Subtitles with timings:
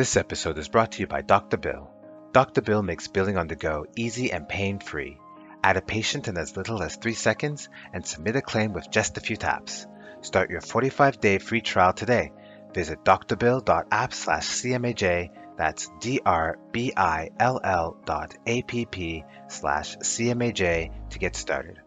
[0.00, 1.58] This episode is brought to you by Dr.
[1.58, 1.90] Bill.
[2.32, 2.62] Dr.
[2.62, 5.18] Bill makes billing on the go easy and pain free.
[5.62, 9.18] Add a patient in as little as three seconds and submit a claim with just
[9.18, 9.86] a few taps.
[10.22, 12.32] Start your 45 day free trial today.
[12.72, 15.28] Visit drbill.app slash CMAJ.
[15.58, 21.36] That's D R B I L L dot A P P slash CMAJ to get
[21.36, 21.78] started.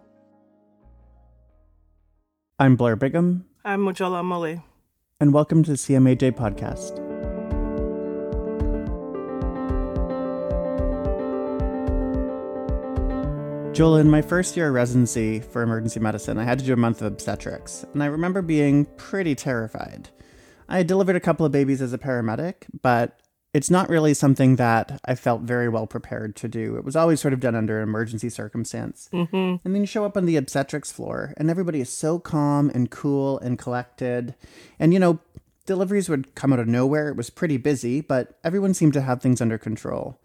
[2.60, 4.62] I'm Blair Bigham, I'm Mojola Omole.
[5.20, 7.03] and welcome to the CMAJ podcast.
[13.74, 16.78] Joel, in my first year of residency for emergency medicine, I had to do a
[16.78, 20.10] month of obstetrics, and I remember being pretty terrified.
[20.70, 23.20] I had delivered a couple of babies as a paramedic, but
[23.52, 26.76] it's not really something that I felt very well prepared to do.
[26.76, 29.10] It was always sort of done under an emergency circumstance.
[29.12, 29.66] Mm-hmm.
[29.66, 32.92] And then you show up on the obstetrics floor, and everybody is so calm and
[32.92, 34.36] cool and collected.
[34.78, 35.18] And, you know,
[35.66, 37.10] deliveries would come out of nowhere.
[37.10, 40.20] It was pretty busy, but everyone seemed to have things under control.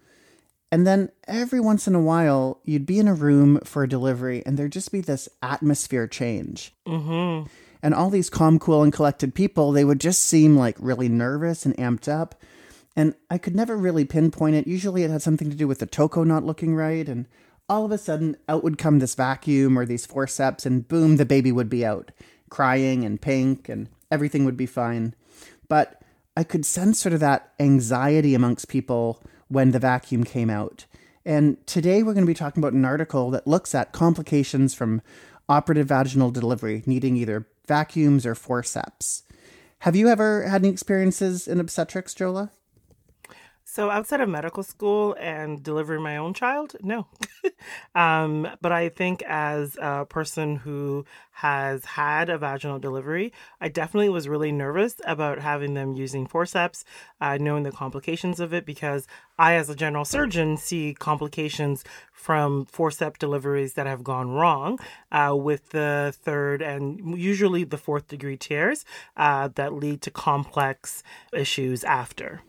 [0.71, 4.43] And then every once in a while, you'd be in a room for a delivery,
[4.45, 6.73] and there'd just be this atmosphere change.
[6.87, 7.47] Mm-hmm.
[7.81, 11.65] And all these calm, cool, and collected people, they would just seem like really nervous
[11.65, 12.35] and amped up.
[12.95, 14.67] And I could never really pinpoint it.
[14.67, 17.07] Usually it had something to do with the toco not looking right.
[17.07, 17.25] And
[17.67, 21.25] all of a sudden, out would come this vacuum or these forceps, and boom, the
[21.25, 22.11] baby would be out,
[22.49, 25.15] crying and pink, and everything would be fine.
[25.67, 26.01] But
[26.35, 30.85] I could sense sort of that anxiety amongst people when the vacuum came out.
[31.25, 35.01] And today we're going to be talking about an article that looks at complications from
[35.49, 39.23] operative vaginal delivery needing either vacuums or forceps.
[39.79, 42.51] Have you ever had any experiences in obstetrics, Jola?
[43.71, 47.05] So outside of medical school and delivering my own child, no.
[47.95, 53.31] um, but I think as a person who has had a vaginal delivery,
[53.61, 56.83] I definitely was really nervous about having them using forceps,
[57.21, 62.65] uh, knowing the complications of it, because I, as a general surgeon, see complications from
[62.65, 64.79] forceps deliveries that have gone wrong
[65.11, 68.83] uh, with the third and usually the fourth degree tears
[69.15, 72.41] uh, that lead to complex issues after.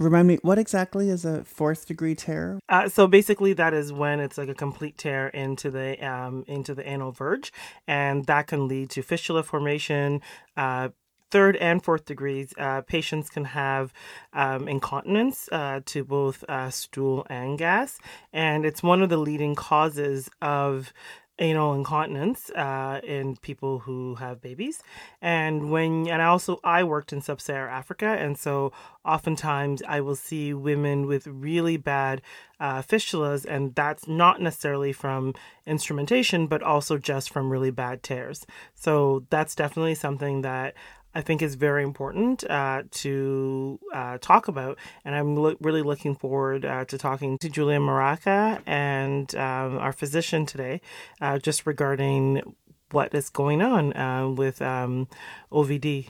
[0.00, 2.58] Remind me, what exactly is a fourth degree tear?
[2.68, 6.74] Uh, so basically, that is when it's like a complete tear into the um, into
[6.74, 7.52] the anal verge,
[7.86, 10.20] and that can lead to fistula formation.
[10.56, 10.88] Uh,
[11.30, 13.92] third and fourth degrees, uh, patients can have
[14.32, 17.98] um, incontinence uh, to both uh, stool and gas,
[18.32, 20.92] and it's one of the leading causes of
[21.38, 24.82] anal incontinence uh, in people who have babies.
[25.20, 28.72] And when and i also i worked in sub-saharan africa and so
[29.04, 32.22] oftentimes i will see women with really bad
[32.60, 35.34] uh, fistulas and that's not necessarily from
[35.66, 38.46] instrumentation but also just from really bad tears.
[38.74, 40.74] So that's definitely something that
[41.14, 44.78] I think is very important uh, to uh, talk about.
[45.04, 49.92] And I'm lo- really looking forward uh, to talking to Julia Muraca and um, our
[49.92, 50.80] physician today
[51.20, 52.56] uh, just regarding
[52.90, 55.08] what is going on uh, with um,
[55.52, 56.08] OVD.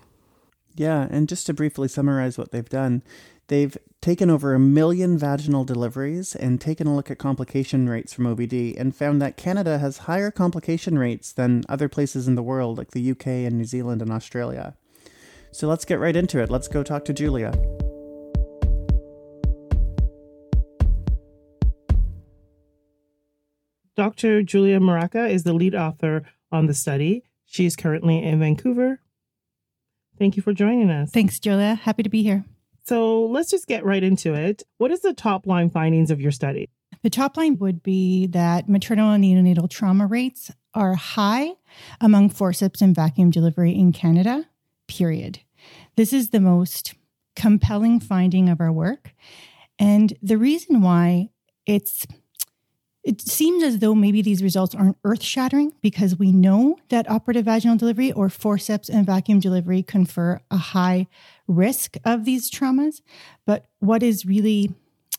[0.76, 3.02] Yeah, and just to briefly summarize what they've done,
[3.46, 8.26] they've taken over a million vaginal deliveries and taken a look at complication rates from
[8.26, 12.76] OVD and found that Canada has higher complication rates than other places in the world,
[12.76, 14.76] like the UK and New Zealand and Australia.
[15.54, 16.50] So let's get right into it.
[16.50, 17.52] Let's go talk to Julia.
[23.94, 24.42] Dr.
[24.42, 27.22] Julia Muraca is the lead author on the study.
[27.46, 28.98] She's currently in Vancouver.
[30.18, 31.12] Thank you for joining us.
[31.12, 31.76] Thanks, Julia.
[31.76, 32.44] Happy to be here.
[32.86, 34.64] So let's just get right into it.
[34.78, 36.68] What is the top line findings of your study?
[37.04, 41.52] The top line would be that maternal and neonatal trauma rates are high
[42.00, 44.48] among forceps and vacuum delivery in Canada,
[44.86, 45.40] period.
[45.96, 46.94] This is the most
[47.36, 49.12] compelling finding of our work.
[49.78, 51.30] And the reason why
[51.66, 52.06] it's
[53.04, 57.44] it seems as though maybe these results aren't earth shattering because we know that operative
[57.44, 61.06] vaginal delivery or forceps and vacuum delivery confer a high
[61.46, 63.02] risk of these traumas.
[63.44, 64.72] But what is really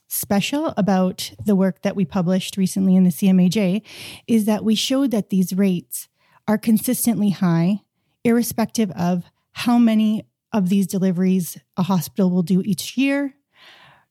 [0.08, 3.84] special about the work that we published recently in the CMAJ
[4.26, 6.08] is that we showed that these rates
[6.48, 7.82] are consistently high,
[8.24, 9.26] irrespective of
[9.56, 13.36] how many of these deliveries a hospital will do each year,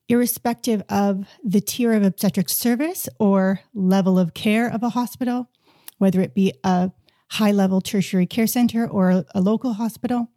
[0.08, 5.50] irrespective of the tier of obstetric service or level of care of a hospital,
[5.99, 6.91] whether it be a
[7.32, 10.29] high level tertiary care center or a local hospital,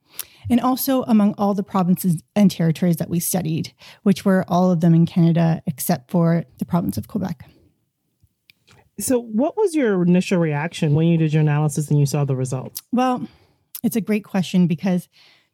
[0.49, 3.73] and also among all the provinces and territories that we studied,
[4.03, 7.49] which were all of them in Canada except for the province of Quebec.
[8.99, 12.35] So, what was your initial reaction when you did your analysis and you saw the
[12.35, 12.81] results?
[12.91, 13.27] Well,
[13.83, 15.07] it's a great question because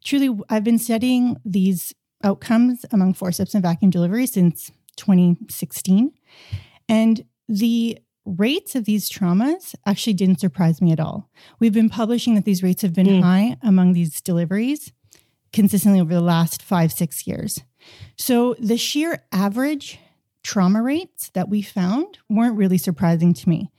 [0.04, 6.12] truly, I've been studying these outcomes among forceps and vacuum delivery since 2016.
[6.88, 11.30] And the rates of these traumas actually didn't surprise me at all.
[11.60, 13.22] We've been publishing that these rates have been mm.
[13.22, 14.92] high among these deliveries
[15.52, 17.60] consistently over the last five, six years.
[18.16, 19.98] So the sheer average
[20.42, 23.70] trauma rates that we found weren't really surprising to me.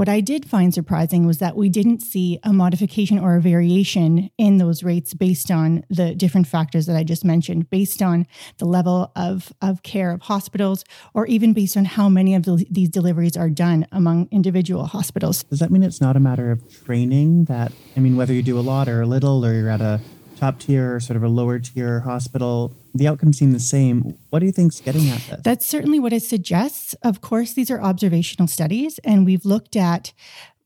[0.00, 4.30] What I did find surprising was that we didn't see a modification or a variation
[4.38, 8.26] in those rates based on the different factors that I just mentioned, based on
[8.56, 12.66] the level of, of care of hospitals, or even based on how many of the,
[12.70, 15.42] these deliveries are done among individual hospitals.
[15.42, 18.58] Does that mean it's not a matter of training that, I mean, whether you do
[18.58, 20.00] a lot or a little, or you're at a
[20.38, 24.16] top tier, sort of a lower tier hospital, the outcomes seem the same.
[24.30, 25.40] What do you think's getting at this?
[25.42, 26.94] That's certainly what it suggests.
[27.02, 30.12] Of course, these are observational studies, and we've looked at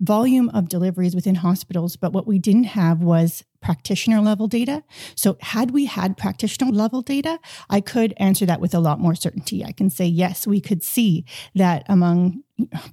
[0.01, 4.83] volume of deliveries within hospitals, but what we didn't have was practitioner level data.
[5.15, 7.39] So, had we had practitioner level data,
[7.71, 9.65] I could answer that with a lot more certainty.
[9.65, 11.25] I can say, yes, we could see
[11.55, 12.43] that among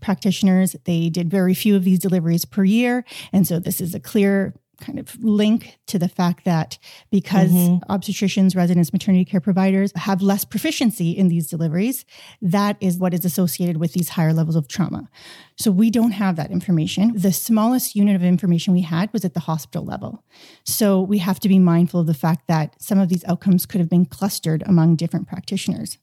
[0.01, 3.03] practitioners, they did very few of these deliveries per year.
[3.33, 6.77] And so, this is a clear kind of link to the fact that
[7.09, 7.91] because mm-hmm.
[7.91, 12.03] obstetricians, residents, maternity care providers have less proficiency in these deliveries,
[12.41, 15.09] that is what is associated with these higher levels of trauma.
[15.57, 17.13] So we don't have that information.
[17.15, 20.23] The smallest unit of information we had was at the hospital level.
[20.65, 23.79] So we have to be mindful of the fact that some of these outcomes could
[23.79, 25.97] have been clustered among different practitioners.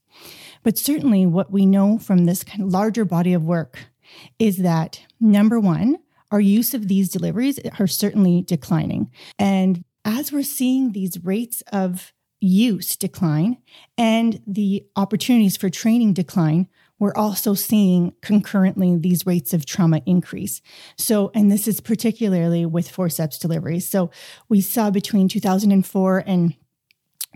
[0.62, 3.78] But certainly, what we know from this kind of larger body of work
[4.38, 5.98] is that number one,
[6.30, 9.10] our use of these deliveries are certainly declining.
[9.38, 13.58] And as we're seeing these rates of use decline
[13.96, 20.60] and the opportunities for training decline, we're also seeing concurrently these rates of trauma increase.
[20.96, 23.88] So, and this is particularly with forceps deliveries.
[23.88, 24.10] So,
[24.48, 26.54] we saw between 2004 and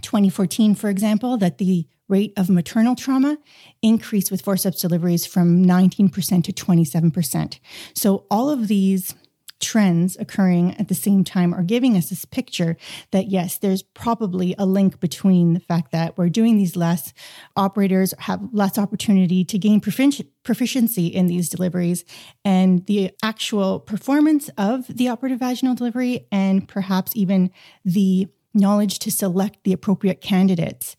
[0.03, 3.39] 2014, for example, that the rate of maternal trauma
[3.81, 7.59] increased with forceps deliveries from 19% to 27%.
[7.95, 9.15] So all of these
[9.59, 12.77] trends occurring at the same time are giving us this picture
[13.13, 17.15] that yes, there's probably a link between the fact that we're doing these less,
[17.57, 22.05] operators have less opportunity to gain proficiency in these deliveries,
[22.45, 27.51] and the actual performance of the operative vaginal delivery, and perhaps even
[27.85, 30.97] the knowledge to select the appropriate candidates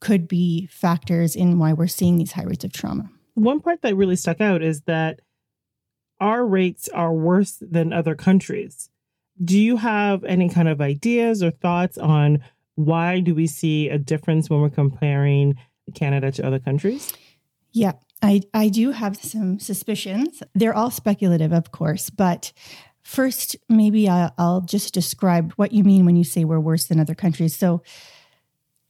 [0.00, 3.10] could be factors in why we're seeing these high rates of trauma.
[3.34, 5.20] One part that really stuck out is that
[6.20, 8.90] our rates are worse than other countries.
[9.42, 12.42] Do you have any kind of ideas or thoughts on
[12.74, 15.56] why do we see a difference when we're comparing
[15.94, 17.12] Canada to other countries?
[17.72, 17.92] Yeah,
[18.22, 20.42] I, I do have some suspicions.
[20.54, 22.52] They're all speculative, of course, but
[23.02, 27.00] first, maybe I'll, I'll just describe what you mean when you say we're worse than
[27.00, 27.54] other countries.
[27.56, 27.82] So,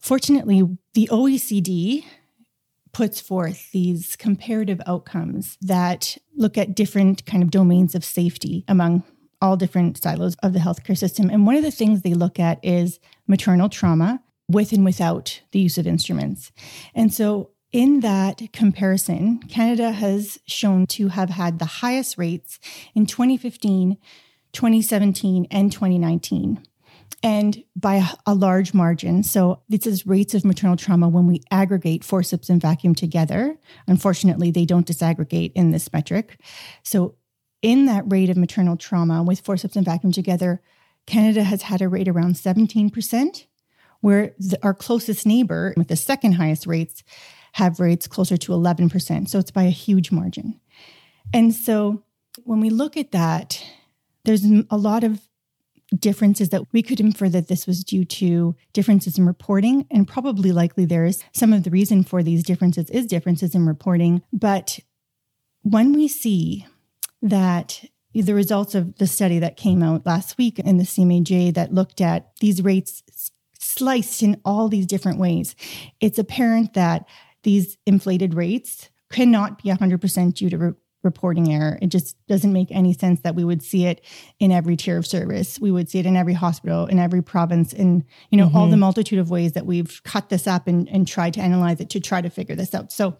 [0.06, 0.62] Fortunately,
[0.94, 2.04] the OECD
[2.92, 9.02] puts forth these comparative outcomes that look at different kind of domains of safety among
[9.42, 11.28] all different silos of the healthcare system.
[11.28, 15.58] And one of the things they look at is maternal trauma with and without the
[15.58, 16.52] use of instruments.
[16.94, 22.60] And so in that comparison, Canada has shown to have had the highest rates
[22.94, 23.98] in 2015,
[24.52, 26.64] 2017, and 2019
[27.22, 29.22] and by a, large margin.
[29.22, 33.58] So this is rates of maternal trauma when we aggregate forceps and vacuum together.
[33.86, 36.38] Unfortunately, they don't disaggregate in this metric.
[36.82, 37.16] So
[37.62, 40.60] in that rate of maternal trauma with forceps and vacuum together,
[41.06, 43.46] Canada has had a rate around 17%,
[44.00, 47.02] where the, our closest neighbor with the second highest rates
[47.52, 49.28] have rates closer to 11%.
[49.28, 50.60] So it's by a huge margin.
[51.32, 52.02] And so
[52.44, 53.64] when we look at that,
[54.24, 55.20] there's a lot of
[55.94, 60.50] differences that we could infer that this was due to differences in reporting and probably
[60.50, 64.22] likely there is some of the reason for these differences is differences in reporting.
[64.32, 64.80] But
[65.62, 66.66] when we see
[67.22, 71.74] that the results of the study that came out last week in the CMAJ that
[71.74, 73.02] looked at these rates
[73.58, 75.54] sliced in all these different ways
[76.00, 77.06] it's apparent that
[77.42, 81.78] these inflated rates cannot be 100% due to reporting error.
[81.80, 84.04] It just doesn't make any sense that we would see it
[84.38, 85.58] in every tier of service.
[85.58, 88.56] We would see it in every hospital, in every province, in you know mm-hmm.
[88.56, 88.80] all the mm-hmm.
[88.80, 92.00] multitude of ways that we've cut this up and, and tried to analyze it to
[92.00, 92.92] try to figure this out.
[92.92, 93.16] So,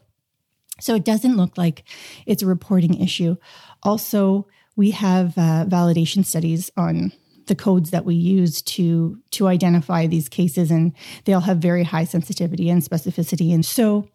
[0.78, 1.84] so it doesn't look like
[2.26, 3.36] it's a reporting issue.
[3.82, 7.12] Also, we have uh, validation studies on
[7.46, 10.92] the codes that we use to to identify these cases and
[11.24, 14.08] they all have very high sensitivity and specificity and so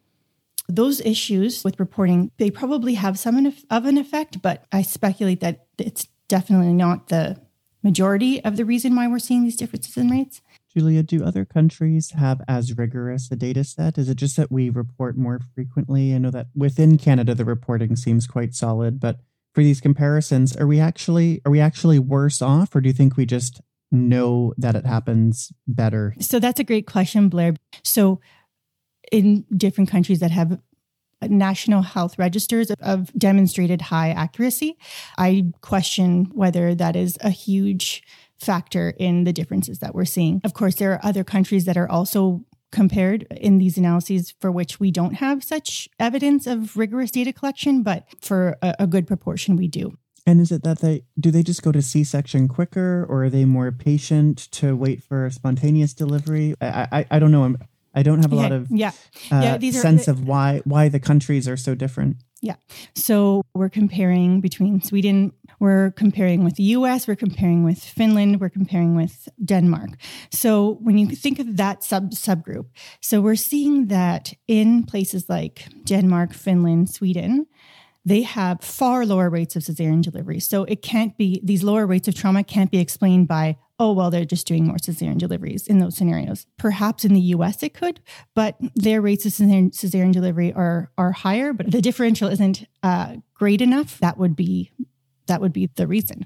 [0.75, 5.65] those issues with reporting, they probably have some of an effect, but I speculate that
[5.77, 7.39] it's definitely not the
[7.83, 10.41] majority of the reason why we're seeing these differences in rates.
[10.73, 13.97] Julia, do other countries have as rigorous a data set?
[13.97, 16.15] Is it just that we report more frequently?
[16.15, 19.19] I know that within Canada the reporting seems quite solid, but
[19.53, 23.17] for these comparisons, are we actually are we actually worse off or do you think
[23.17, 23.61] we just
[23.91, 26.15] know that it happens better?
[26.19, 27.55] So that's a great question, Blair.
[27.83, 28.21] So
[29.11, 30.59] in different countries that have
[31.29, 34.77] national health registers of demonstrated high accuracy.
[35.17, 38.03] I question whether that is a huge
[38.39, 40.41] factor in the differences that we're seeing.
[40.43, 44.79] Of course, there are other countries that are also compared in these analyses for which
[44.79, 49.57] we don't have such evidence of rigorous data collection, but for a, a good proportion,
[49.57, 49.97] we do.
[50.25, 53.29] And is it that they do they just go to C section quicker, or are
[53.29, 56.55] they more patient to wait for spontaneous delivery?
[56.61, 57.43] I I, I don't know.
[57.43, 57.57] I'm,
[57.93, 58.91] I don't have a yeah, lot of yeah,
[59.31, 62.17] uh, yeah, these sense the- of why why the countries are so different.
[62.41, 62.55] Yeah.
[62.95, 68.49] So we're comparing between Sweden, we're comparing with the US, we're comparing with Finland, we're
[68.49, 69.91] comparing with Denmark.
[70.31, 72.65] So when you think of that sub subgroup,
[72.99, 77.45] so we're seeing that in places like Denmark, Finland, Sweden,
[78.03, 80.39] they have far lower rates of cesarean delivery.
[80.39, 84.11] So it can't be these lower rates of trauma can't be explained by oh well
[84.11, 86.45] they're just doing more cesarean deliveries in those scenarios.
[86.57, 87.63] Perhaps in the U.S.
[87.63, 87.99] it could,
[88.35, 93.15] but their rates of cesarean, cesarean delivery are are higher, but the differential isn't uh,
[93.33, 93.97] great enough.
[93.99, 94.71] That would be
[95.25, 96.25] that would be the reason.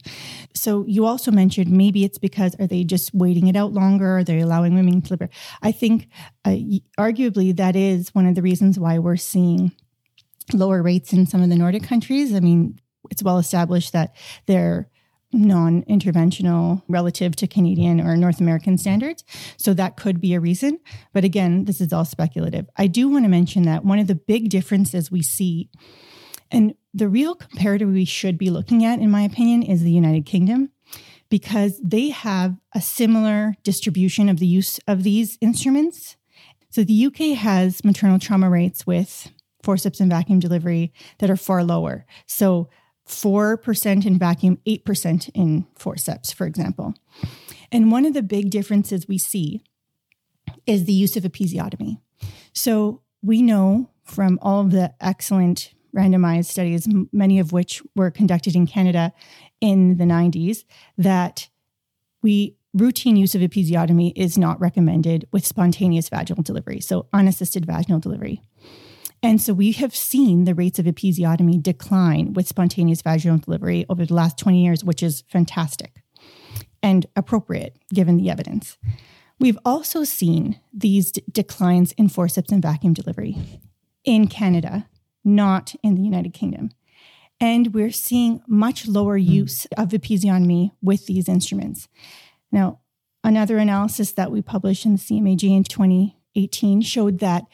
[0.53, 4.17] So you also mentioned maybe it's because are they just waiting it out longer?
[4.17, 5.29] Are they allowing women to deliver?
[5.61, 6.09] I think
[6.43, 6.57] uh,
[6.99, 9.71] arguably that is one of the reasons why we're seeing
[10.53, 12.33] lower rates in some of the Nordic countries.
[12.33, 14.89] I mean, it's well established that they're
[15.31, 19.23] non interventional relative to Canadian or North American standards.
[19.57, 20.79] So that could be a reason.
[21.13, 22.69] But again, this is all speculative.
[22.77, 25.69] I do want to mention that one of the big differences we see,
[26.51, 30.25] and the real comparator we should be looking at, in my opinion, is the United
[30.25, 30.71] Kingdom.
[31.27, 36.17] Because they have a similar distribution of the use of these instruments.
[36.69, 39.31] So the UK has maternal trauma rates with
[39.63, 42.05] forceps and vacuum delivery that are far lower.
[42.27, 42.69] So
[43.07, 46.93] 4% in vacuum, 8% in forceps, for example.
[47.71, 49.61] And one of the big differences we see
[50.65, 51.99] is the use of episiotomy.
[52.53, 58.55] So we know from all of the excellent randomized studies, many of which were conducted
[58.55, 59.13] in Canada
[59.61, 60.65] in the 90s,
[60.97, 61.49] that
[62.21, 67.99] we routine use of episiotomy is not recommended with spontaneous vaginal delivery, so unassisted vaginal
[67.99, 68.41] delivery.
[69.25, 74.05] And so we have seen the rates of episiotomy decline with spontaneous vaginal delivery over
[74.05, 76.03] the last 20 years, which is fantastic
[76.83, 78.77] and appropriate given the evidence.
[79.39, 83.35] We've also seen these d- declines in forceps and vacuum delivery
[84.03, 84.87] in Canada,
[85.23, 86.69] not in the United Kingdom.
[87.39, 89.27] And we're seeing much lower hmm.
[89.27, 91.87] use of episiotomy with these instruments.
[92.51, 92.81] Now,
[93.23, 97.45] another analysis that we published in the CMAJ in 2018 showed that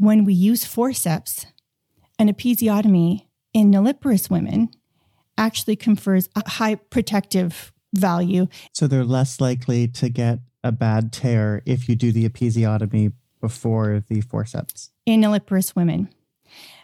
[0.00, 1.44] when we use forceps,
[2.18, 4.70] an episiotomy in nulliparous women
[5.36, 8.46] actually confers a high protective value.
[8.72, 14.02] So they're less likely to get a bad tear if you do the episiotomy before
[14.08, 14.90] the forceps.
[15.04, 16.08] In nulliparous women.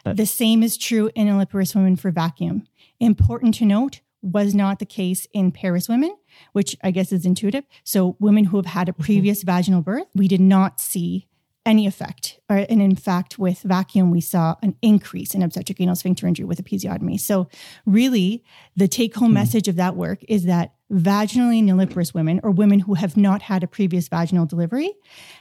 [0.03, 2.67] But- the same is true in nulliparous women for vacuum.
[2.99, 6.15] Important to note was not the case in parous women,
[6.53, 7.65] which I guess is intuitive.
[7.83, 9.03] So women who have had a mm-hmm.
[9.03, 11.27] previous vaginal birth, we did not see
[11.67, 12.39] any effect.
[12.49, 16.45] Or, and in fact, with vacuum, we saw an increase in obstetric anal sphincter injury
[16.45, 17.19] with episiotomy.
[17.19, 17.49] So,
[17.85, 18.43] really,
[18.75, 19.35] the take home hmm.
[19.35, 23.61] message of that work is that vaginally nulliparous women, or women who have not had
[23.61, 24.93] a previous vaginal delivery,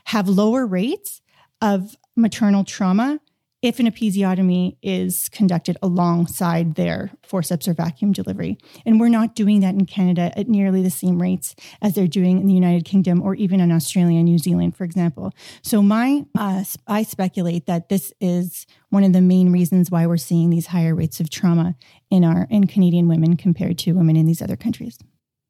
[0.06, 1.22] have lower rates
[1.62, 3.20] of maternal trauma
[3.66, 8.56] if an episiotomy is conducted alongside their forceps or vacuum delivery.
[8.84, 12.40] And we're not doing that in Canada at nearly the same rates as they're doing
[12.40, 15.32] in the United Kingdom or even in Australia and New Zealand, for example.
[15.62, 20.16] So my uh, I speculate that this is one of the main reasons why we're
[20.16, 21.74] seeing these higher rates of trauma
[22.08, 24.96] in our in Canadian women compared to women in these other countries.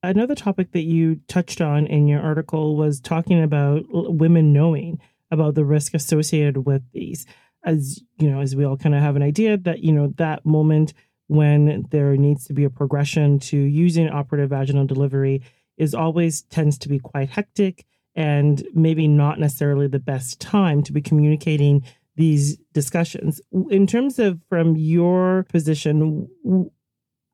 [0.02, 5.54] Another topic that you touched on in your article was talking about women knowing about
[5.54, 7.26] the risk associated with these.
[7.66, 10.46] As you know, as we all kind of have an idea that you know that
[10.46, 10.94] moment
[11.26, 15.42] when there needs to be a progression to using operative vaginal delivery
[15.76, 20.92] is always tends to be quite hectic and maybe not necessarily the best time to
[20.92, 21.84] be communicating
[22.16, 23.40] these discussions.
[23.70, 26.70] In terms of from your position,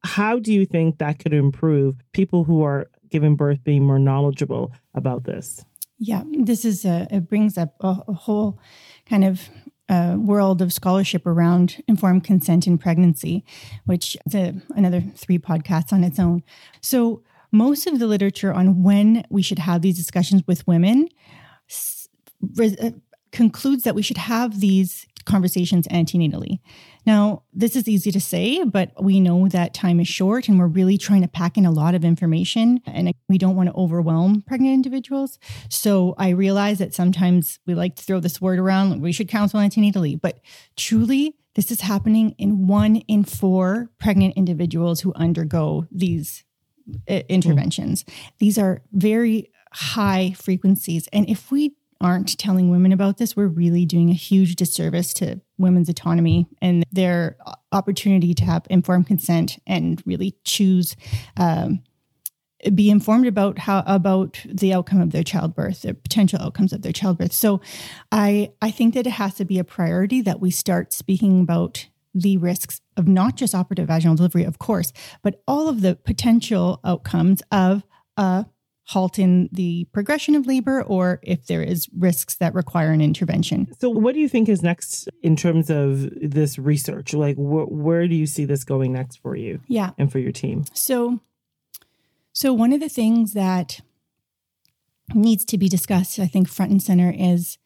[0.03, 4.73] how do you think that could improve people who are giving birth being more knowledgeable
[4.95, 5.65] about this?
[5.99, 8.59] Yeah, this is a, it brings up a, a whole
[9.09, 9.49] kind of
[9.93, 13.45] uh, world of scholarship around informed consent in pregnancy,
[13.85, 16.43] which is a, another three podcasts on its own.
[16.81, 17.23] So,
[17.55, 21.09] most of the literature on when we should have these discussions with women
[22.59, 22.91] uh,
[23.33, 26.61] concludes that we should have these conversations antenatally.
[27.07, 30.67] Now, this is easy to say, but we know that time is short and we're
[30.67, 34.43] really trying to pack in a lot of information and we don't want to overwhelm
[34.43, 35.39] pregnant individuals.
[35.69, 39.61] So I realize that sometimes we like to throw this word around, we should counsel
[39.61, 40.41] antenatally, but
[40.77, 46.45] truly, this is happening in one in four pregnant individuals who undergo these
[47.09, 48.05] uh, interventions.
[48.05, 48.13] Mm.
[48.39, 51.09] These are very high frequencies.
[51.13, 55.41] And if we aren't telling women about this, we're really doing a huge disservice to
[55.59, 57.37] women's autonomy and their
[57.71, 60.97] opportunity to have informed consent and really choose.
[61.37, 61.83] Um,
[62.77, 66.93] be informed about how about the outcome of their childbirth, the potential outcomes of their
[66.93, 67.33] childbirth.
[67.33, 67.61] So,
[68.13, 71.89] I I think that it has to be a priority that we start speaking about
[72.15, 74.93] the risks of not just operative vaginal delivery, of course,
[75.23, 77.83] but all of the potential outcomes of
[78.17, 78.47] a
[78.93, 83.69] halt in the progression of labor or if there is risks that require an intervention.
[83.81, 87.15] So what do you think is next in terms of this research?
[87.15, 89.61] Like wh- where do you see this going next for you?
[89.67, 89.91] Yeah.
[89.99, 90.65] And for your team?
[90.75, 91.21] So
[92.33, 93.81] so one of the things that
[95.15, 97.59] needs to be discussed I think front and center is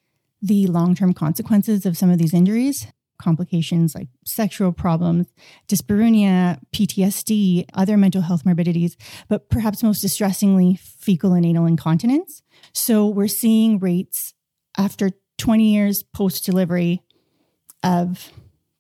[0.43, 2.87] the long-term consequences of some of these injuries
[3.19, 5.27] complications like sexual problems,
[5.69, 8.97] dyspareunia, PTSD, other mental health morbidities,
[9.29, 12.43] but perhaps most distressingly, fecal and anal incontinence.
[12.73, 14.35] So we're seeing rates
[14.79, 17.03] after 20 years post delivery
[17.83, 18.33] of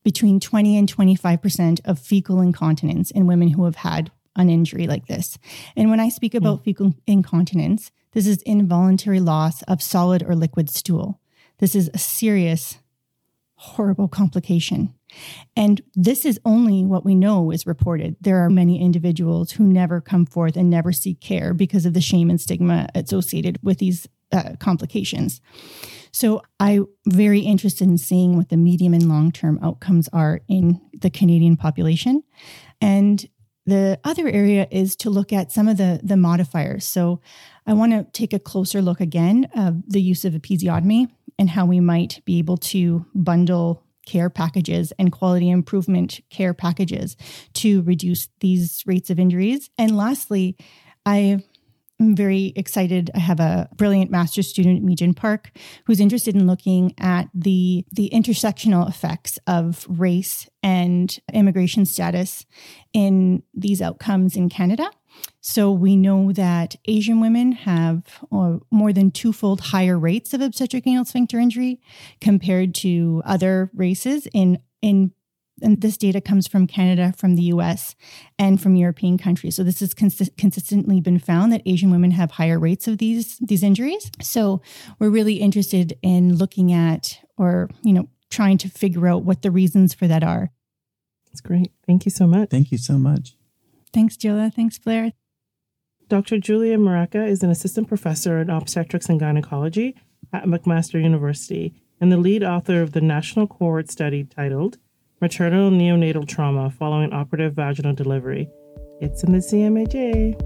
[0.05, 5.07] between 20 and 25% of fecal incontinence in women who have had an injury like
[5.07, 5.39] this.
[5.75, 6.65] And when I speak about mm.
[6.65, 11.21] fecal incontinence, this is involuntary loss of solid or liquid stool.
[11.59, 12.79] This is a serious
[13.57, 14.95] horrible complication.
[15.57, 18.17] And this is only what we know is reported.
[18.21, 22.01] There are many individuals who never come forth and never seek care because of the
[22.01, 25.41] shame and stigma associated with these uh, complications.
[26.13, 30.81] So I'm very interested in seeing what the medium and long term outcomes are in
[31.01, 32.23] the Canadian population.
[32.81, 33.27] And
[33.67, 36.85] the other area is to look at some of the, the modifiers.
[36.85, 37.21] So
[37.67, 41.67] I want to take a closer look again of the use of episiotomy and how
[41.67, 47.17] we might be able to bundle care packages and quality improvement care packages
[47.55, 49.69] to reduce these rates of injuries.
[49.77, 50.57] And lastly,
[51.05, 51.43] I
[52.01, 53.11] am very excited.
[53.15, 55.51] I have a brilliant master's student at Meejan Park
[55.87, 62.45] who's interested in looking at the, the intersectional effects of race and immigration status
[62.93, 64.91] in these outcomes in Canada.
[65.41, 70.87] So we know that Asian women have uh, more than twofold higher rates of obstetric
[70.87, 71.81] anal sphincter injury
[72.21, 75.13] compared to other races in in
[75.63, 77.95] and this data comes from Canada, from the US,
[78.39, 79.57] and from European countries.
[79.57, 83.39] So this has cons- consistently been found that Asian women have higher rates of these
[83.39, 84.11] these injuries.
[84.21, 84.61] So
[84.99, 89.51] we're really interested in looking at or, you know, trying to figure out what the
[89.51, 90.51] reasons for that are.
[91.27, 91.73] That's great.
[91.87, 92.51] Thank you so much.
[92.51, 93.37] Thank you so much.
[93.93, 94.53] Thanks, Jilla.
[94.53, 95.13] Thanks, Blair.
[96.09, 96.39] Dr.
[96.39, 99.97] Julia Muraca is an assistant professor in obstetrics and gynecology
[100.33, 104.79] at McMaster University and the lead author of the national cohort study titled
[105.19, 108.51] Maternal Neonatal Trauma Following Operative Vaginal Delivery.
[109.01, 110.39] It's in the CMAJ.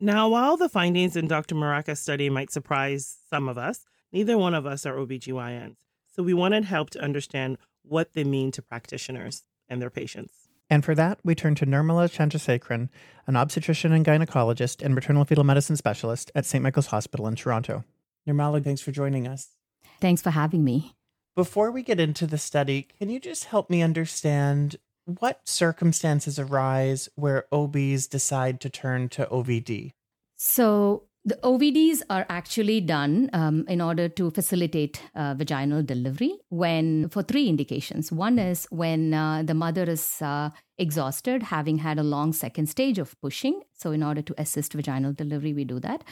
[0.00, 1.54] Now, while the findings in Dr.
[1.54, 5.76] Muraca's study might surprise some of us, neither one of us are OBGYNs.
[6.10, 10.32] So we wanted help to understand what they mean to practitioners and their patients.
[10.68, 12.88] And for that, we turn to Nirmala Chandrasekaran,
[13.28, 16.62] an obstetrician and gynecologist and maternal fetal medicine specialist at St.
[16.62, 17.84] Michael's Hospital in Toronto.
[18.28, 19.48] Nirmala, thanks for joining us.
[20.00, 20.94] Thanks for having me.
[21.34, 27.08] Before we get into the study, can you just help me understand what circumstances arise
[27.14, 29.92] where OBs decide to turn to OVD?
[30.36, 37.08] So, the OVDs are actually done um, in order to facilitate uh, vaginal delivery when
[37.08, 38.10] for three indications.
[38.10, 42.98] One is when uh, the mother is uh, exhausted, having had a long second stage
[42.98, 43.62] of pushing.
[43.74, 46.04] So, in order to assist vaginal delivery, we do that.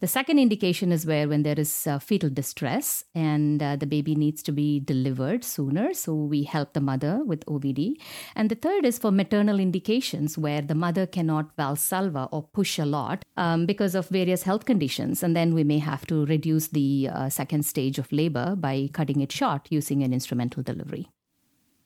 [0.00, 4.14] The second indication is where when there is uh, fetal distress and uh, the baby
[4.14, 7.94] needs to be delivered sooner, so we help the mother with OVD.
[8.36, 12.84] And the third is for maternal indications where the mother cannot valsalva or push a
[12.84, 17.08] lot um, because of various health conditions, and then we may have to reduce the
[17.12, 21.08] uh, second stage of labor by cutting it short using an instrumental delivery.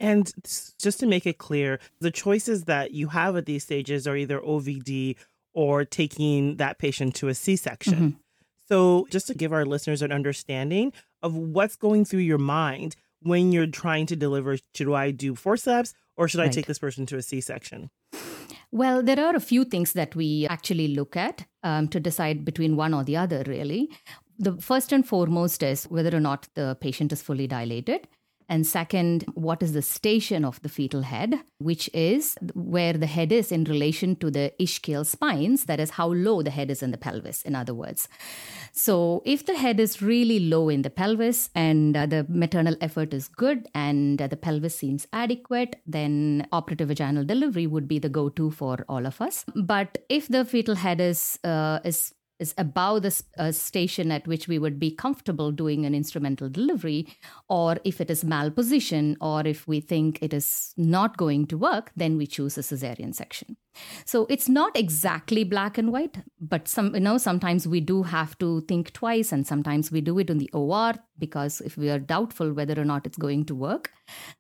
[0.03, 0.33] And
[0.81, 4.41] just to make it clear, the choices that you have at these stages are either
[4.41, 5.17] OVD
[5.55, 7.95] or taking that patient to a C section.
[7.95, 8.19] Mm-hmm.
[8.69, 13.53] So, just to give our listeners an understanding of what's going through your mind when
[13.53, 17.17] you're trying to deliver, should I do forceps or should I take this person to
[17.17, 17.91] a C-section?
[18.71, 22.77] Well, there are a few things that we actually look at um, to decide between
[22.77, 23.91] one or the other, really.
[24.39, 28.09] The first and foremost is whether or not the patient is fully dilated.
[28.53, 33.33] And second, what is the station of the fetal head, which is where the head
[33.33, 36.91] is in relation to the ischial spines, that is, how low the head is in
[36.91, 38.09] the pelvis, in other words.
[38.73, 43.15] So, if the head is really low in the pelvis and uh, the maternal effort
[43.15, 48.11] is good and uh, the pelvis seems adequate, then operative vaginal delivery would be the
[48.11, 49.47] go to for all of us.
[49.57, 54.49] But if the fetal head is, uh, is is above the uh, station at which
[54.49, 57.07] we would be comfortable doing an instrumental delivery,
[57.49, 61.93] or if it is malposition, or if we think it is not going to work,
[61.97, 63.57] then we choose a cesarean section.
[64.05, 68.37] So it's not exactly black and white, but some you know sometimes we do have
[68.39, 71.99] to think twice, and sometimes we do it in the OR because if we are
[71.99, 73.91] doubtful whether or not it's going to work,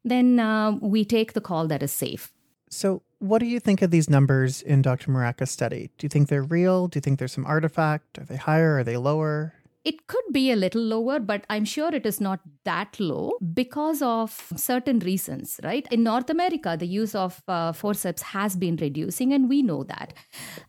[0.05, 2.33] then uh, we take the call that is safe.
[2.73, 5.11] So, what do you think of these numbers in Dr.
[5.11, 5.91] Muraca's study?
[5.99, 6.89] Do you think they're real?
[6.89, 8.19] Do you think there's some artifact?
[8.19, 8.79] Are they higher?
[8.79, 9.53] Are they lower?
[9.85, 14.01] It could be a little lower, but I'm sure it is not that low because
[14.01, 15.87] of certain reasons, right?
[15.91, 20.15] In North America, the use of uh, forceps has been reducing, and we know that.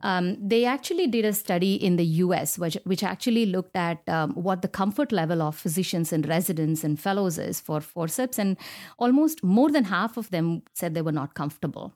[0.01, 4.31] Um, they actually did a study in the US, which, which actually looked at um,
[4.31, 8.57] what the comfort level of physicians and residents and fellows is for forceps, and
[8.97, 11.93] almost more than half of them said they were not comfortable.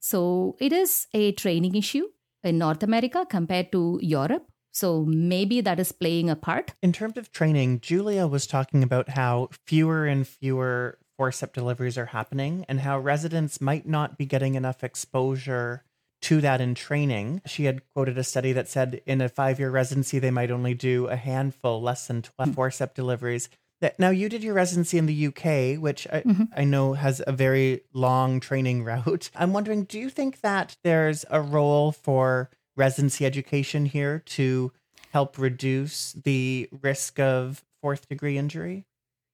[0.00, 2.08] So it is a training issue
[2.42, 4.46] in North America compared to Europe.
[4.72, 6.74] So maybe that is playing a part.
[6.82, 12.06] In terms of training, Julia was talking about how fewer and fewer forcep deliveries are
[12.06, 15.84] happening and how residents might not be getting enough exposure
[16.22, 17.42] to that in training.
[17.46, 20.74] She had quoted a study that said in a five year residency, they might only
[20.74, 22.54] do a handful, less than 12 mm-hmm.
[22.54, 23.48] forceps deliveries.
[23.80, 26.44] That- Now, you did your residency in the UK, which I, mm-hmm.
[26.54, 29.30] I know has a very long training route.
[29.34, 34.72] I'm wondering, do you think that there's a role for residency education here to
[35.10, 38.86] help reduce the risk of fourth degree injury?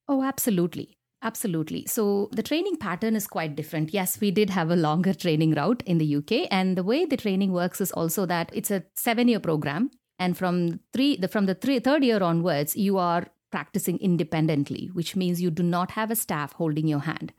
[0.09, 0.97] Oh, absolutely.
[1.23, 1.87] Absolutely.
[1.87, 3.95] So the training pattern is quite different.
[3.95, 6.49] Yes, we did have a longer training route in the UK.
[6.51, 9.91] And the way the training works is also that it's a seven year program.
[10.19, 15.17] And from three the, from the three, third year onwards, you are practicing independently, which
[15.17, 17.33] means you do not have a staff holding your hand.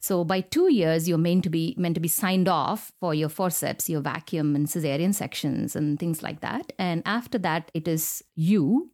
[0.00, 3.28] So by two years, you're meant to be meant to be signed off for your
[3.28, 6.72] forceps, your vacuum and cesarean sections and things like that.
[6.78, 8.90] And after that, it is you,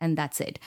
[0.00, 0.58] and that's it.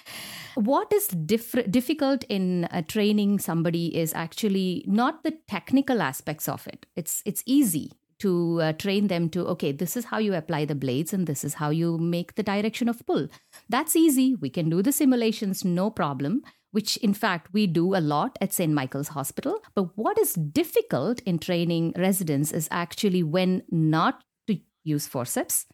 [0.55, 6.67] What is diff- difficult in uh, training somebody is actually not the technical aspects of
[6.67, 6.85] it.
[6.95, 10.75] It's it's easy to uh, train them to okay, this is how you apply the
[10.75, 13.27] blades and this is how you make the direction of pull.
[13.69, 14.35] That's easy.
[14.35, 18.51] We can do the simulations, no problem which in fact we do a lot at
[18.51, 18.73] St.
[18.73, 19.59] Michael's Hospital.
[19.75, 25.67] But what is difficult in training residents is actually when not to use forceps,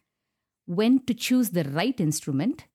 [0.66, 2.66] when to choose the right instrument,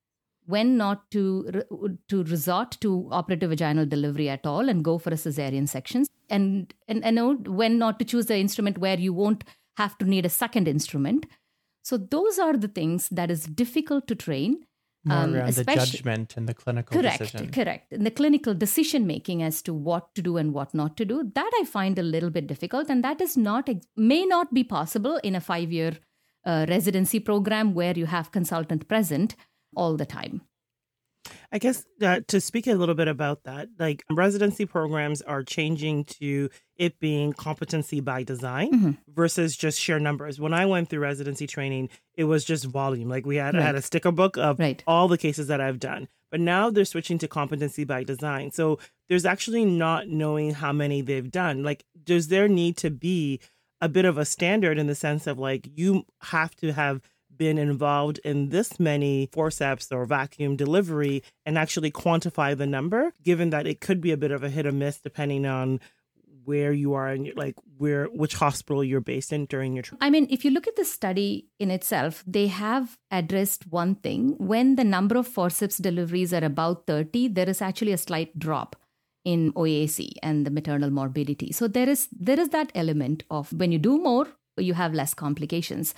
[0.48, 1.64] when not to
[2.08, 6.74] to resort to operative vaginal delivery at all and go for a cesarean section, and
[6.88, 9.44] and, and when not to choose the instrument where you won't
[9.78, 11.28] have to need a second instrument.
[11.84, 14.66] So those are the things that is difficult to train.
[15.06, 17.52] More um, around the judgment and the clinical correct decision.
[17.52, 21.06] correct and the clinical decision making as to what to do and what not to
[21.06, 24.64] do that i find a little bit difficult and that is not may not be
[24.64, 25.92] possible in a 5 year
[26.46, 29.36] uh, residency program where you have consultant present
[29.76, 30.42] all the time
[31.52, 36.06] I guess uh, to speak a little bit about that, like residency programs are changing
[36.06, 38.98] to it being competency by design Mhm.
[39.08, 40.40] versus just sheer numbers.
[40.40, 43.10] When I went through residency training, it was just volume.
[43.10, 44.84] Like we had I had a sticker book of Right.
[44.86, 46.08] all the cases that I've done.
[46.32, 48.52] But now they're switching to competency by design.
[48.52, 51.64] So there's actually not knowing how many they've done.
[51.64, 53.40] Like does there need to be
[53.82, 57.02] a bit of a standard in the sense of like you have to have
[57.38, 63.50] been involved in this many forceps or vacuum delivery and actually quantify the number, given
[63.50, 65.80] that it could be a bit of a hit or miss depending on
[66.46, 69.98] where you are and like where which hospital you're based in during your trip.
[70.02, 74.36] I mean, if you look at the study in itself, they have addressed one thing.
[74.38, 78.76] When the number of forceps deliveries are about 30, there is actually a slight drop
[79.24, 81.52] in OAC and the maternal morbidity.
[81.52, 85.14] So there is there is that element of when you do more, you have less
[85.14, 85.94] complications.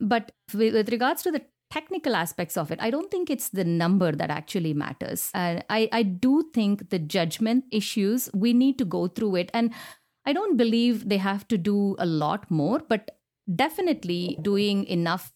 [0.00, 4.12] But with regards to the technical aspects of it, I don't think it's the number
[4.12, 5.30] that actually matters.
[5.34, 9.50] Uh, I, I do think the judgment issues, we need to go through it.
[9.52, 9.72] And
[10.24, 13.18] I don't believe they have to do a lot more, but
[13.54, 15.32] definitely doing enough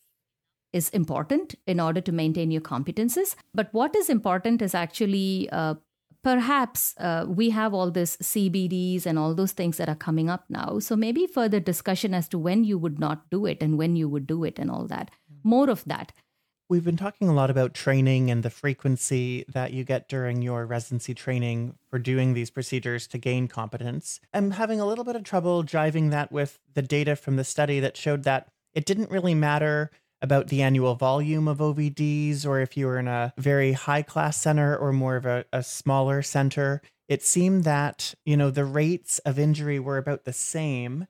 [0.72, 3.34] is important in order to maintain your competences.
[3.54, 5.74] But what is important is actually uh,
[6.22, 10.44] perhaps uh, we have all this CBDs and all those things that are coming up
[10.48, 10.78] now.
[10.78, 14.08] So maybe further discussion as to when you would not do it and when you
[14.08, 15.10] would do it and all that.
[15.42, 16.12] More of that.
[16.68, 20.66] We've been talking a lot about training and the frequency that you get during your
[20.66, 24.20] residency training for doing these procedures to gain competence.
[24.32, 27.80] I'm having a little bit of trouble driving that with the data from the study
[27.80, 29.90] that showed that it didn't really matter
[30.22, 34.36] about the annual volume of OVDs or if you were in a very high class
[34.40, 36.82] center or more of a, a smaller center.
[37.08, 41.06] It seemed that, you know, the rates of injury were about the same.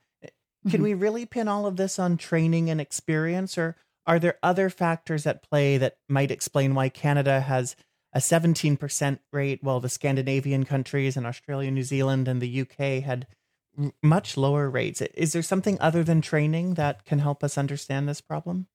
[0.69, 0.83] Can Mhm.
[0.83, 5.27] we really pin all of this on training and experience, or are there other factors
[5.27, 7.77] at play that might explain why Canada has
[8.13, 13.27] a 17% rate while the Scandinavian countries and Australia, New Zealand, and the UK had
[14.03, 15.01] much lower rates?
[15.01, 18.67] Is there something other than training that can help us understand this problem?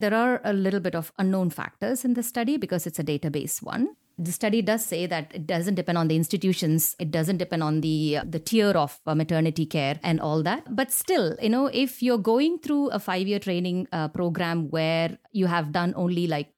[0.00, 3.62] There are a little bit of unknown factors in the study because it's a database
[3.62, 3.96] one.
[4.16, 7.80] The study does say that it doesn't depend on the institutions, it doesn't depend on
[7.80, 10.76] the the tier of uh, maternity care and all that.
[10.76, 15.18] But still, you know, if you're going through a five year training uh, program where
[15.32, 16.54] you have done only like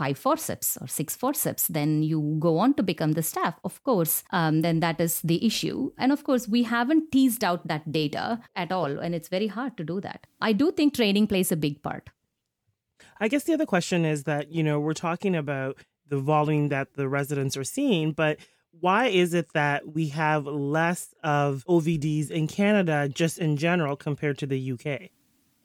[0.00, 4.22] five forceps or six forceps, then you go on to become the staff, of course,
[4.30, 5.92] um, then that is the issue.
[5.98, 9.76] And of course, we haven't teased out that data at all, and it's very hard
[9.76, 10.26] to do that.
[10.40, 12.08] I do think training plays a big part.
[13.20, 15.76] I guess the other question is that, you know, we're talking about
[16.08, 18.38] the volume that the residents are seeing, but
[18.80, 24.38] why is it that we have less of OVDs in Canada just in general compared
[24.38, 25.10] to the UK?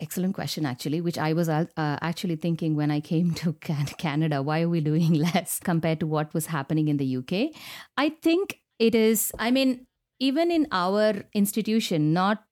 [0.01, 4.41] Excellent question, actually, which I was uh, actually thinking when I came to Canada.
[4.41, 7.55] Why are we doing less compared to what was happening in the UK?
[7.97, 9.87] I think it is, I mean,
[10.19, 12.43] even in our institution, not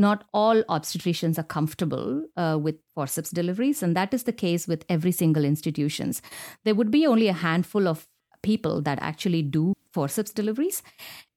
[0.00, 4.84] not all obstetricians are comfortable uh, with forceps deliveries, and that is the case with
[4.88, 6.22] every single institutions.
[6.64, 8.08] There would be only a handful of
[8.42, 10.82] people that actually do forceps deliveries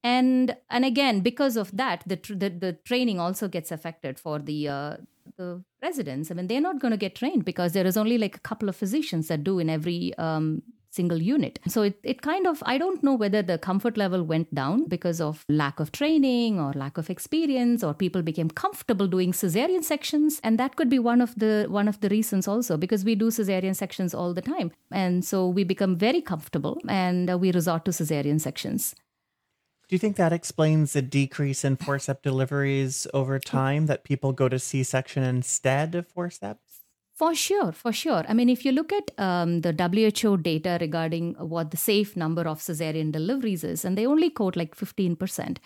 [0.02, 4.38] and and again because of that the tr- the, the training also gets affected for
[4.38, 4.96] the uh,
[5.36, 8.36] the residents i mean they're not going to get trained because there is only like
[8.36, 10.62] a couple of physicians that do in every um,
[10.94, 11.58] single unit.
[11.66, 15.20] So it, it kind of i don't know whether the comfort level went down because
[15.20, 20.40] of lack of training or lack of experience or people became comfortable doing cesarean sections.
[20.44, 23.30] And that could be one of the one of the reasons also because we do
[23.30, 24.72] cesarean sections all the time.
[24.90, 28.94] And so we become very comfortable and uh, we resort to cesarean sections.
[29.86, 34.48] Do you think that explains the decrease in forceps deliveries over time that people go
[34.48, 36.63] to C section instead of forceps?
[37.16, 38.24] For sure, for sure.
[38.28, 42.42] I mean, if you look at um, the WHO data regarding what the safe number
[42.42, 45.58] of cesarean deliveries is, and they only quote like 15%,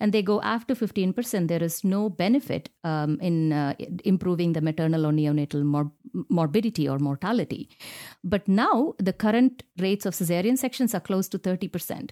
[0.00, 5.06] and they go after 15%, there is no benefit um, in uh, improving the maternal
[5.06, 5.92] or neonatal mor-
[6.28, 7.68] morbidity or mortality.
[8.24, 12.10] But now the current rates of cesarean sections are close to 30%.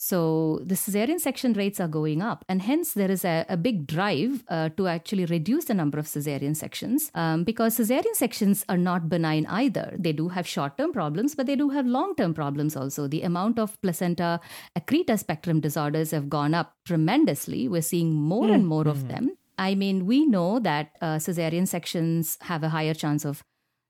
[0.00, 3.84] So the cesarean section rates are going up, and hence there is a, a big
[3.88, 8.76] drive uh, to actually reduce the number of cesarean sections um, because cesarean sections are
[8.76, 9.96] not benign either.
[9.98, 13.08] They do have short term problems, but they do have long term problems also.
[13.08, 14.40] The amount of placenta
[14.78, 17.66] accreta spectrum disorders have gone up tremendously.
[17.66, 19.32] We're seeing more and more of them.
[19.58, 23.42] I mean, we know that uh, cesarean sections have a higher chance of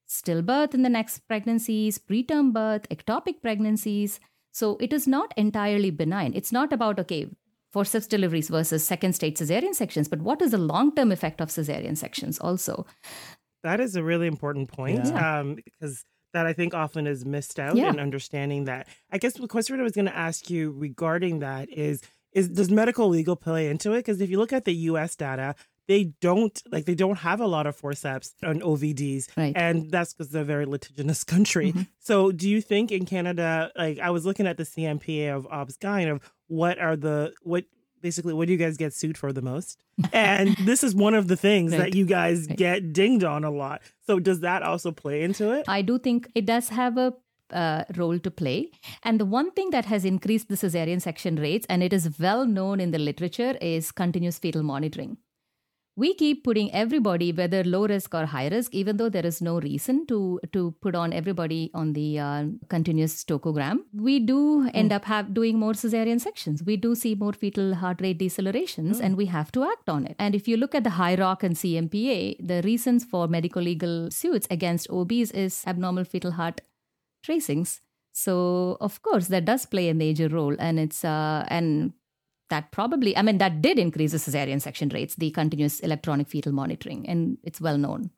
[0.08, 4.20] stillbirth in the next pregnancies, preterm birth, ectopic pregnancies.
[4.58, 6.32] So it is not entirely benign.
[6.34, 7.28] It's not about, okay,
[7.72, 11.48] forceps deliveries versus second stage cesarean sections, but what is the long term effect of
[11.56, 12.84] cesarean sections also?
[13.62, 15.40] That is a really important point Yeah.
[15.40, 17.90] um, because that I think often is missed out Yeah.
[17.90, 18.88] in understanding that.
[19.12, 22.00] I guess the question I was going to ask you regarding that is
[22.32, 23.98] is does medical legal play into it?
[24.00, 25.16] Because if you look at the U.S.
[25.16, 25.54] data,
[25.88, 29.54] they don't like they don't have a lot of forceps on OVDs, Right.
[29.56, 31.72] and that's because they're a very litigious country.
[31.72, 31.86] Mhm.
[31.98, 36.12] So, do you think in Canada, like I was looking at the CMPA of OBS-GYN
[36.12, 37.64] of what are the what
[38.00, 39.82] basically what do you guys get sued for the most?
[40.12, 41.78] And this is one of the things Right.
[41.80, 42.56] that you guys Right.
[42.56, 43.80] get dinged on a lot.
[44.06, 45.64] So, does that also play into it?
[45.68, 47.14] I do think it does have a
[47.50, 48.70] uh, role to play.
[49.04, 52.44] And the one thing that has increased the cesarean section rates, and it is well
[52.44, 55.16] known in the literature, is continuous fetal monitoring.
[55.98, 59.58] We keep putting everybody, whether low risk or high risk, even though there is no
[59.58, 63.80] reason to to put on everybody on the uh, continuous tocogram.
[63.92, 66.62] We do end up have doing more cesarean sections.
[66.70, 70.14] We do see more fetal heart rate decelerations, and we have to act on it.
[70.20, 74.46] And if you look at the HIROC and CMPA, the reasons for medical legal suits
[74.52, 76.60] against OBs is abnormal fetal heart
[77.24, 77.80] tracings.
[78.12, 81.92] So of course that does play a major role, and it's uh, and
[82.50, 86.52] that probably I mean that did increase the cesarean section rates, the continuous electronic fetal
[86.52, 88.10] monitoring, and it's well known.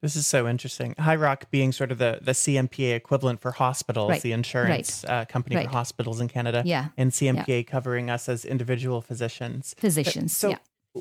[0.00, 0.94] This is so interesting.
[0.94, 5.56] HIROC being sort of the, the CMPA equivalent for hospitals, Right, the insurance uh, company
[5.56, 5.66] right.
[5.66, 6.88] for hospitals in Canada, Yeah.
[6.96, 9.74] and CMPA covering us as individual physicians.
[9.76, 10.36] Physicians.
[10.36, 10.58] So, yeah.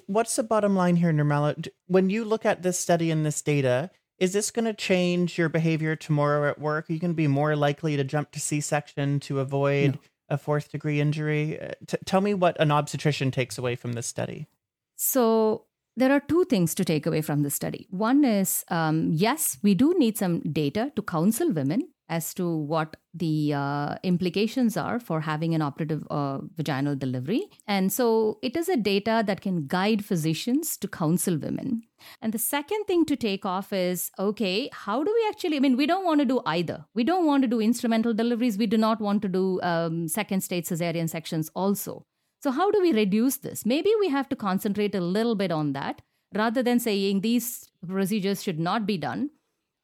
[0.07, 1.67] what's the bottom line here, Nirmala?
[1.85, 5.49] When you look at this study and this data, is this going to change your
[5.49, 6.89] behavior tomorrow at work?
[6.89, 10.37] Are you going to be more likely to jump to C section to avoid a
[10.37, 11.59] fourth degree injury?
[11.59, 14.47] Uh, t- tell me what an obstetrician takes away from this study.
[14.95, 17.87] So there are two things to take away from the study.
[17.89, 22.95] One is um, yes, we do need some data to counsel women as to what
[23.13, 27.43] the uh, implications are for having an operative uh, vaginal delivery.
[27.67, 31.83] And so it is a data that can guide physicians to counsel women.
[32.21, 35.57] And the second thing to take off is okay, how do we actually?
[35.57, 36.85] I mean, we don't want to do either.
[36.93, 38.57] We don't want to do instrumental deliveries.
[38.57, 42.05] We do not want to do um, second stage cesarean sections also.
[42.41, 43.65] So, how do we reduce this?
[43.65, 46.01] Maybe we have to concentrate a little bit on that
[46.35, 49.31] rather than saying these procedures should not be done.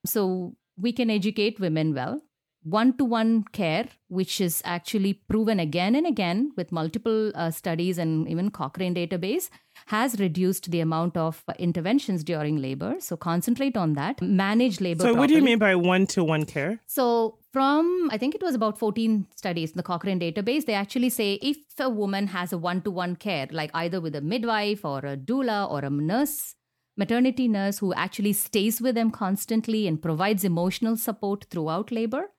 [0.06, 2.22] So, we can educate women well.
[2.64, 7.98] One to one care, which is actually proven again and again with multiple uh, studies
[7.98, 9.50] and even Cochrane database,
[9.88, 12.96] has reduced the amount of uh, interventions during labor.
[13.00, 14.22] So, concentrate on that.
[14.22, 15.04] Manage labor.
[15.04, 16.80] So, what do you mean by one to one care?
[16.86, 21.10] So, from I think it was about 14 studies in the Cochrane database, they actually
[21.10, 24.86] say if a woman has a one to one care, like either with a midwife
[24.86, 26.56] or a doula or a nurse,
[26.98, 32.32] maternity nurse who actually stays with them constantly and provides emotional support throughout labor,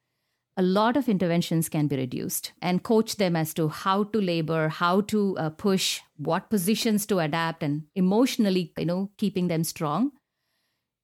[0.56, 4.68] a lot of interventions can be reduced and coach them as to how to labor,
[4.68, 10.12] how to uh, push, what positions to adapt, and emotionally, you know, keeping them strong.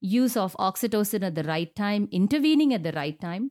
[0.01, 3.51] Use of oxytocin at the right time, intervening at the right time.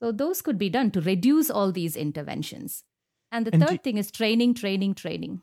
[0.00, 2.84] So those could be done to reduce all these interventions.
[3.30, 5.42] And the And third do- thing is training, training, training.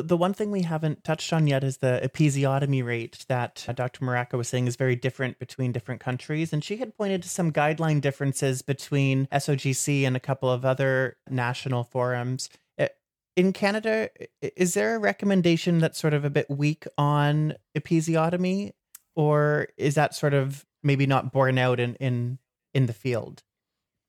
[0.00, 4.04] The one thing we haven't touched on yet is the episiotomy rate that uh, Dr.
[4.04, 6.52] Muraca was saying is very different between different countries.
[6.52, 11.16] And she had pointed to some guideline differences between SOGC and a couple of other
[11.30, 12.48] national forums.
[12.76, 12.88] Uh,
[13.36, 14.10] In Canada,
[14.42, 18.72] is there a recommendation that's sort of a bit weak on episiotomy?
[19.14, 22.38] Or is that sort of maybe not borne out in, in,
[22.74, 23.43] in the field?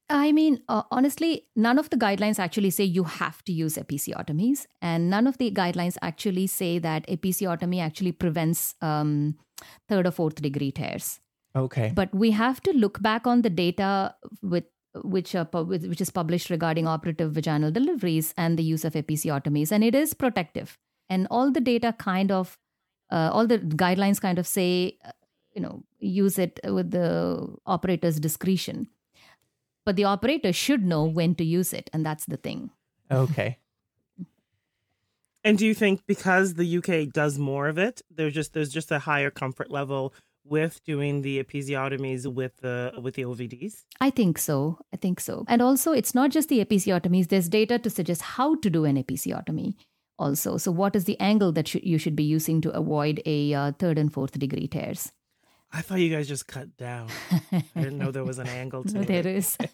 [0.10, 4.68] I mean, uh, honestly, none of the guidelines actually say you have to use episiotomies,
[4.82, 9.36] and none of the guidelines actually say that episiotomy actually prevents um,
[9.90, 11.20] third or fourth degree tears.
[11.56, 11.92] Okay.
[11.96, 14.14] But we have to look back on the data
[14.44, 14.66] with
[15.04, 19.84] which are which is published regarding operative vaginal deliveries and the use of episiotomies, and
[19.84, 20.78] it is protective.
[21.10, 22.58] And all the data kind of,
[23.12, 25.12] uh, all the guidelines kind of say, uh,
[25.54, 28.88] you know, use it with the operator's discretion.
[29.86, 32.72] But the operator should know when to use it, and that's the thing.
[33.12, 33.60] Okay.
[35.44, 38.92] And do you think because the UK does more of it, there's just there's just
[38.92, 40.12] a higher comfort level
[40.44, 43.84] with doing the episiotomies with the with the OVDs?
[44.02, 44.80] I think so.
[44.92, 45.46] I think so.
[45.48, 47.28] And also, it's not just the episiotomies.
[47.28, 49.76] There's data to suggest how to do an episiotomy.
[50.18, 53.54] Also, so what is the angle that sh- you should be using to avoid a
[53.54, 55.12] uh, third and fourth degree tears?
[55.76, 57.10] I thought you guys just cut down.
[57.52, 59.08] I didn't know there was an angle to No, it.
[59.08, 59.58] there is.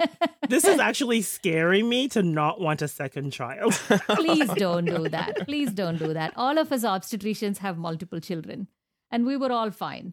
[0.49, 3.73] This is actually scaring me to not want a second child.
[4.09, 5.45] Please don't do that.
[5.45, 6.33] Please don't do that.
[6.35, 8.67] All of us obstetricians have multiple children,
[9.11, 10.11] and we were all fine.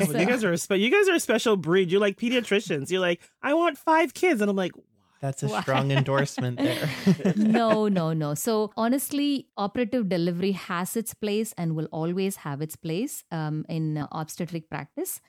[0.00, 1.92] Well, you guys are a spe- you guys are a special breed.
[1.92, 2.90] You're like pediatricians.
[2.90, 4.72] You're like, I want five kids, and I'm like,
[5.20, 6.88] That's a strong endorsement there.
[7.36, 8.34] no, no, no.
[8.34, 13.98] So honestly, operative delivery has its place and will always have its place um, in
[13.98, 15.20] uh, obstetric practice.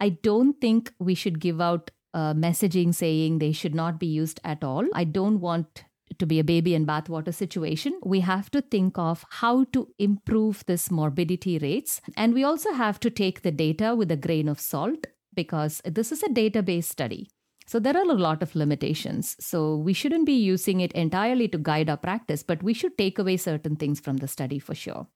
[0.00, 4.40] I don't think we should give out uh, messaging saying they should not be used
[4.44, 4.86] at all.
[4.94, 5.84] I don't want
[6.18, 7.98] to be a baby in bathwater situation.
[8.04, 12.00] We have to think of how to improve this morbidity rates.
[12.16, 16.12] And we also have to take the data with a grain of salt because this
[16.12, 17.30] is a database study.
[17.66, 19.36] So there are a lot of limitations.
[19.40, 23.18] So we shouldn't be using it entirely to guide our practice, but we should take
[23.18, 25.06] away certain things from the study for sure.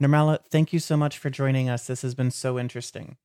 [0.00, 1.86] Nirmala, thank you so much for joining us.
[1.86, 3.16] This has been so interesting.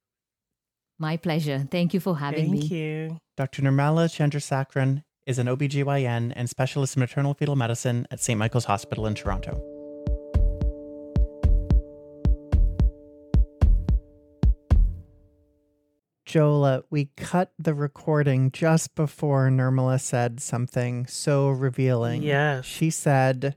[0.97, 1.67] My pleasure.
[1.69, 2.59] Thank you for having thank me.
[2.59, 3.17] Thank you.
[3.35, 3.61] Dr.
[3.61, 8.37] Nirmala Chandrasekaran is an OBGYN and specialist in maternal fetal medicine at St.
[8.37, 9.72] Michael's Hospital in Toronto.
[16.33, 22.23] Jola, we cut the recording just before Nirmala said something so revealing.
[22.23, 22.65] Yes.
[22.65, 23.55] She said,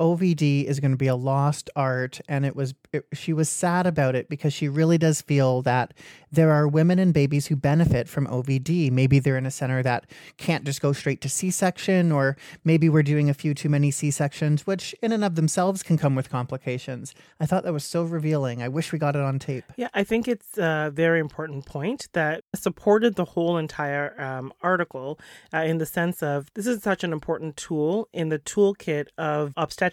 [0.00, 3.86] OVD is going to be a lost art, and it was it, she was sad
[3.86, 5.94] about it because she really does feel that
[6.32, 8.90] there are women and babies who benefit from OVD.
[8.90, 13.04] Maybe they're in a center that can't just go straight to C-section, or maybe we're
[13.04, 17.14] doing a few too many C-sections, which in and of themselves can come with complications.
[17.38, 18.62] I thought that was so revealing.
[18.62, 19.64] I wish we got it on tape.
[19.76, 25.20] Yeah, I think it's a very important point that supported the whole entire um, article
[25.52, 29.52] uh, in the sense of this is such an important tool in the toolkit of
[29.56, 29.83] obstetrics,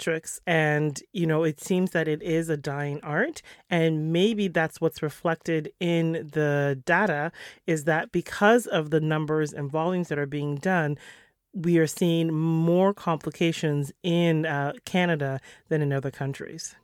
[0.47, 5.01] and you know it seems that it is a dying art, and maybe that's what's
[5.01, 7.31] reflected in the data
[7.67, 10.97] is that because of the numbers and volumes that are being done,
[11.53, 15.39] we are seeing more complications in uh, Canada
[15.69, 16.75] than in other countries.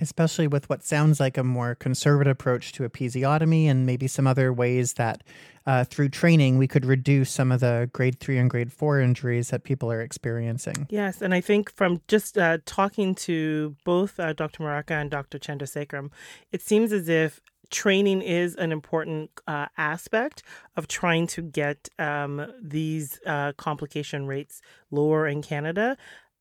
[0.00, 4.52] Especially with what sounds like a more conservative approach to episiotomy and maybe some other
[4.52, 5.22] ways that
[5.66, 9.50] uh, through training we could reduce some of the grade three and grade four injuries
[9.50, 10.86] that people are experiencing.
[10.90, 14.62] Yes, and I think from just uh, talking to both uh, Dr.
[14.62, 15.38] Muraca and Dr.
[15.38, 16.10] Chandrasekaran,
[16.50, 17.40] it seems as if
[17.70, 20.42] training is an important uh, aspect
[20.76, 25.96] of trying to get um, these uh, complication rates lower in Canada.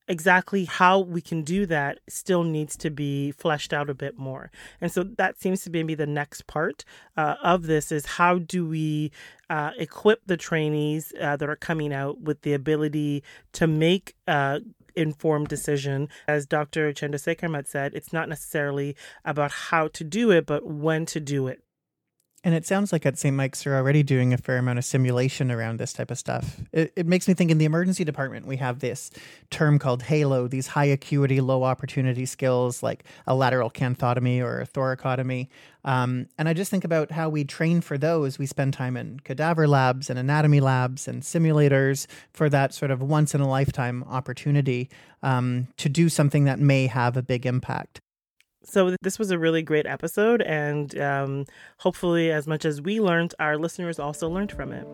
[0.09, 4.49] Exactly how we can do that still needs to be fleshed out a bit more.
[4.81, 6.83] And so that seems to be maybe the next part
[7.15, 9.11] uh, of this is how do we
[9.51, 14.59] uh, equip the trainees uh, that are coming out with the ability to make uh,
[14.95, 16.09] informed decision.
[16.27, 16.91] As Dr.
[16.91, 21.47] Chandrasekaran had said, it's not necessarily about how to do it, but when to do
[21.47, 21.63] it.
[22.41, 23.35] And it sounds like at St.
[23.35, 26.61] Mike's they're already doing a fair amount of simulation around this type of stuff.
[26.71, 29.11] It, it, makes me think in the emergency department, we have this
[29.49, 34.65] term called HALO, these high acuity, low opportunity skills like a lateral canthotomy or a
[34.65, 35.49] thoracotomy.
[35.83, 38.39] Um, and I just think about how we train for those.
[38.39, 43.01] We spend time in cadaver labs and anatomy labs and simulators for that sort of
[43.01, 44.89] once in a lifetime opportunity
[45.23, 47.99] um, to do something that may have a big impact.
[48.69, 51.45] So, this was a really great episode, and um,
[51.77, 54.85] hopefully, as much as we learned, our listeners also learned from it.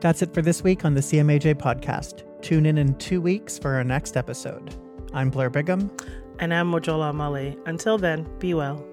[0.00, 2.24] That's it for this week on the CMAJ podcast.
[2.40, 4.74] Tune in in two weeks for our next episode.
[5.12, 5.90] I'm Blair Bigham.
[6.38, 7.56] And I'm Mojola Omole.
[7.66, 8.91] Until then, be well.